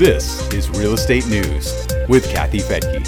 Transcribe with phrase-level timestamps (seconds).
[0.00, 3.04] This is Real Estate News with Kathy Fettke.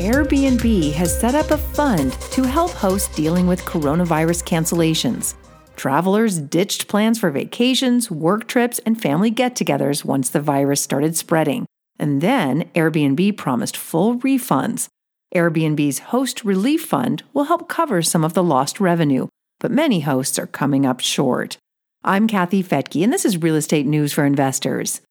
[0.00, 5.34] Airbnb has set up a fund to help hosts dealing with coronavirus cancellations.
[5.76, 11.16] Travelers ditched plans for vacations, work trips, and family get togethers once the virus started
[11.16, 11.64] spreading.
[12.00, 14.88] And then Airbnb promised full refunds.
[15.36, 19.28] Airbnb's Host Relief Fund will help cover some of the lost revenue,
[19.60, 21.58] but many hosts are coming up short.
[22.04, 25.02] I'm Kathy Fettke, and this is Real Estate News for Investors.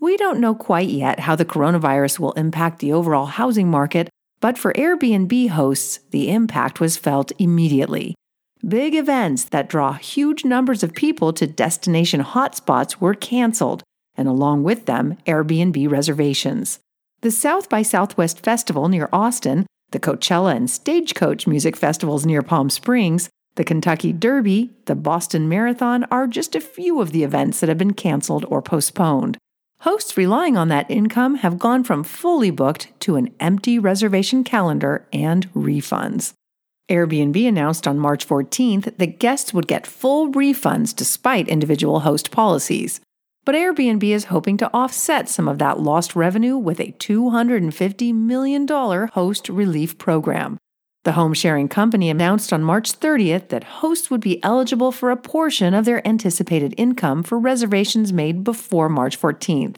[0.00, 4.58] We don't know quite yet how the coronavirus will impact the overall housing market, but
[4.58, 8.16] for Airbnb hosts, the impact was felt immediately.
[8.66, 13.84] Big events that draw huge numbers of people to destination hotspots were canceled,
[14.16, 16.80] and along with them, Airbnb reservations.
[17.20, 22.70] The South by Southwest Festival near Austin, the Coachella and Stagecoach music festivals near Palm
[22.70, 27.68] Springs, the Kentucky Derby, the Boston Marathon are just a few of the events that
[27.68, 29.38] have been canceled or postponed.
[29.80, 35.06] Hosts relying on that income have gone from fully booked to an empty reservation calendar
[35.12, 36.32] and refunds.
[36.90, 43.00] Airbnb announced on March 14th that guests would get full refunds despite individual host policies.
[43.44, 48.66] But Airbnb is hoping to offset some of that lost revenue with a $250 million
[48.68, 50.58] host relief program.
[51.04, 55.18] The home sharing company announced on March 30th that hosts would be eligible for a
[55.18, 59.76] portion of their anticipated income for reservations made before March 14th.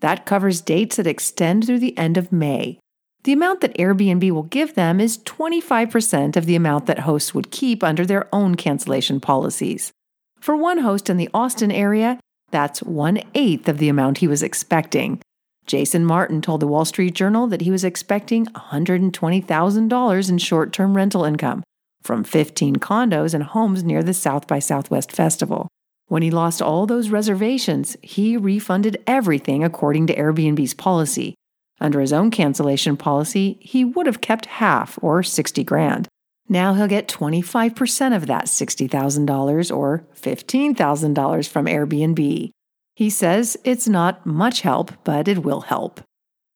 [0.00, 2.80] That covers dates that extend through the end of May.
[3.22, 7.52] The amount that Airbnb will give them is 25% of the amount that hosts would
[7.52, 9.92] keep under their own cancellation policies.
[10.40, 12.18] For one host in the Austin area,
[12.50, 15.22] that's one eighth of the amount he was expecting.
[15.66, 20.96] Jason Martin told the Wall Street Journal that he was expecting $120,000 in short term
[20.96, 21.62] rental income
[22.02, 25.68] from 15 condos and homes near the South by Southwest Festival.
[26.06, 31.34] When he lost all those reservations, he refunded everything according to Airbnb's policy.
[31.80, 36.08] Under his own cancellation policy, he would have kept half or 60 grand.
[36.48, 42.50] Now he'll get 25% of that $60,000 or $15,000 from Airbnb.
[42.94, 46.00] He says it's not much help, but it will help.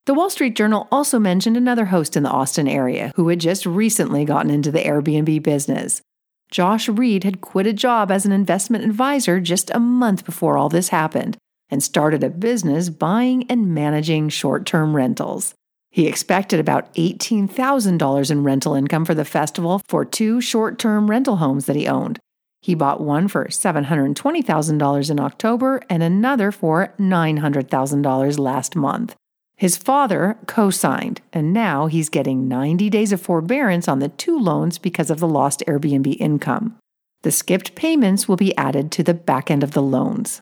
[0.05, 3.65] The Wall Street Journal also mentioned another host in the Austin area who had just
[3.65, 6.01] recently gotten into the Airbnb business.
[6.49, 10.69] Josh Reed had quit a job as an investment advisor just a month before all
[10.69, 11.37] this happened
[11.69, 15.53] and started a business buying and managing short term rentals.
[15.91, 21.37] He expected about $18,000 in rental income for the festival for two short term rental
[21.37, 22.19] homes that he owned.
[22.61, 29.15] He bought one for $720,000 in October and another for $900,000 last month.
[29.55, 34.39] His father co signed, and now he's getting 90 days of forbearance on the two
[34.39, 36.77] loans because of the lost Airbnb income.
[37.23, 40.39] The skipped payments will be added to the back end of the loans.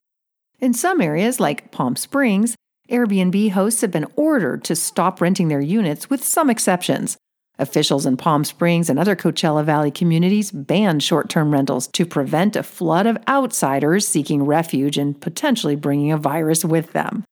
[0.60, 2.56] In some areas, like Palm Springs,
[2.92, 7.18] Airbnb hosts have been ordered to stop renting their units with some exceptions.
[7.60, 12.56] Officials in Palm Springs and other Coachella Valley communities banned short term rentals to prevent
[12.56, 17.24] a flood of outsiders seeking refuge and potentially bringing a virus with them.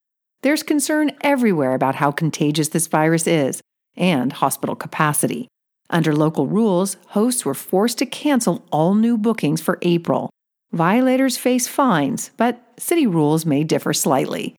[0.41, 3.62] There's concern everywhere about how contagious this virus is
[3.96, 5.47] and hospital capacity.
[5.90, 10.30] Under local rules, hosts were forced to cancel all new bookings for April.
[10.72, 14.56] Violators face fines, but city rules may differ slightly.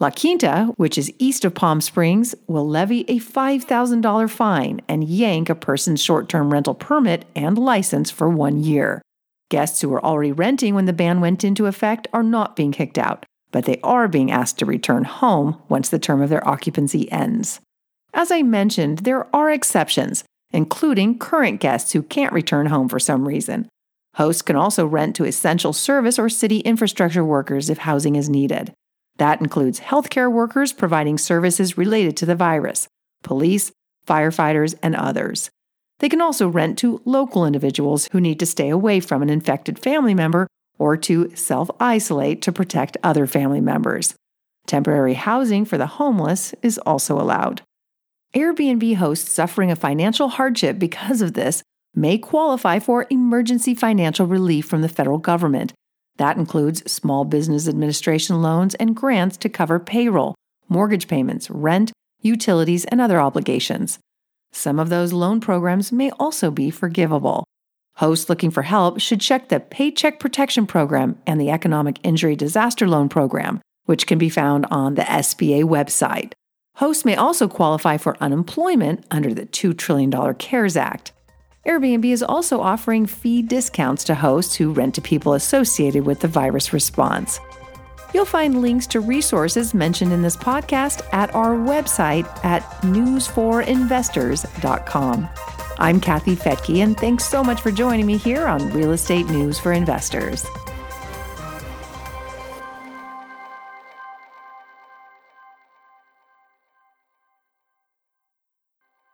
[0.00, 5.50] La Quinta, which is east of Palm Springs, will levy a $5,000 fine and yank
[5.50, 9.02] a person's short term rental permit and license for one year.
[9.50, 12.96] Guests who were already renting when the ban went into effect are not being kicked
[12.96, 17.12] out, but they are being asked to return home once the term of their occupancy
[17.12, 17.60] ends.
[18.14, 23.28] As I mentioned, there are exceptions, including current guests who can't return home for some
[23.28, 23.68] reason.
[24.14, 28.72] Hosts can also rent to essential service or city infrastructure workers if housing is needed.
[29.20, 32.88] That includes healthcare workers providing services related to the virus,
[33.22, 33.70] police,
[34.06, 35.50] firefighters, and others.
[35.98, 39.78] They can also rent to local individuals who need to stay away from an infected
[39.78, 40.46] family member
[40.78, 44.14] or to self isolate to protect other family members.
[44.66, 47.60] Temporary housing for the homeless is also allowed.
[48.34, 51.62] Airbnb hosts suffering a financial hardship because of this
[51.94, 55.74] may qualify for emergency financial relief from the federal government,
[56.20, 60.34] that includes Small Business Administration loans and grants to cover payroll,
[60.68, 63.98] mortgage payments, rent, utilities, and other obligations.
[64.52, 67.44] Some of those loan programs may also be forgivable.
[67.96, 72.86] Hosts looking for help should check the Paycheck Protection Program and the Economic Injury Disaster
[72.86, 76.32] Loan Program, which can be found on the SBA website.
[76.76, 81.12] Hosts may also qualify for unemployment under the $2 trillion CARES Act.
[81.66, 86.28] Airbnb is also offering fee discounts to hosts who rent to people associated with the
[86.28, 87.38] virus response.
[88.14, 95.28] You'll find links to resources mentioned in this podcast at our website at newsforinvestors.com.
[95.78, 99.58] I'm Kathy Fettke, and thanks so much for joining me here on Real Estate News
[99.58, 100.46] for Investors.